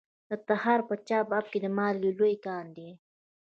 د 0.29 0.31
تخار 0.47 0.79
په 0.89 0.95
چاه 1.07 1.27
اب 1.39 1.45
کې 1.51 1.59
د 1.61 1.67
مالګې 1.77 2.11
لوی 2.19 2.35
کان 2.45 2.65
دی. 2.77 2.89